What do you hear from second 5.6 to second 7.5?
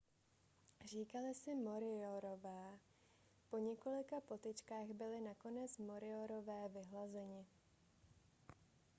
moriorové vyhlazeni